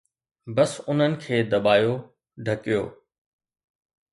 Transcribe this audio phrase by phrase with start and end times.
[0.55, 1.93] بس انهن کي دٻايو،
[2.45, 2.81] ڍڪيو.